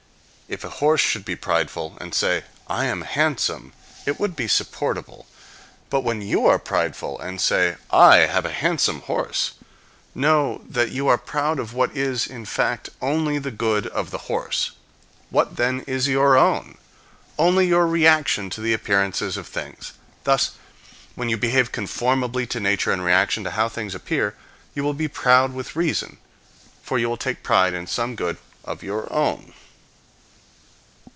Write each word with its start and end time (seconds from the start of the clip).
If 0.53 0.65
a 0.65 0.69
horse 0.69 0.99
should 0.99 1.23
be 1.23 1.37
prideful 1.37 1.97
and 2.01 2.13
say," 2.13 2.43
I 2.67 2.83
am 2.83 3.03
handsome," 3.03 3.71
it 4.05 4.19
would 4.19 4.35
be 4.35 4.49
supportable. 4.49 5.25
But 5.89 6.01
when 6.01 6.21
you 6.21 6.45
are 6.45 6.59
prideful, 6.59 7.17
and 7.21 7.39
say," 7.39 7.77
I 8.09 8.17
have 8.27 8.43
a 8.43 8.51
handsome 8.51 8.99
horse," 8.99 9.51
know 10.13 10.61
that 10.67 10.89
you 10.91 11.07
are 11.07 11.17
proud 11.17 11.57
of 11.57 11.73
what 11.73 11.95
is, 11.95 12.27
in 12.27 12.43
fact, 12.43 12.89
only 13.01 13.39
the 13.39 13.49
good 13.49 13.87
of 13.87 14.11
the 14.11 14.17
horse. 14.27 14.71
What, 15.29 15.55
then, 15.55 15.85
is 15.87 16.09
your 16.09 16.35
own? 16.35 16.77
Only 17.39 17.65
your 17.67 17.87
reaction 17.87 18.49
to 18.49 18.59
the 18.59 18.73
appearances 18.73 19.37
of 19.37 19.47
things. 19.47 19.93
Thus, 20.25 20.51
when 21.15 21.29
you 21.29 21.37
behave 21.37 21.71
conformably 21.71 22.45
to 22.47 22.59
nature 22.59 22.91
in 22.91 22.99
reaction 22.99 23.45
to 23.45 23.51
how 23.51 23.69
things 23.69 23.95
appear, 23.95 24.35
you 24.75 24.83
will 24.83 24.93
be 24.93 25.07
proud 25.07 25.53
with 25.53 25.77
reason; 25.77 26.17
for 26.83 26.99
you 26.99 27.07
will 27.07 27.15
take 27.15 27.41
pride 27.41 27.73
in 27.73 27.87
some 27.87 28.17
good 28.17 28.35
of 28.65 28.83
your 28.83 29.07
own. 29.13 29.53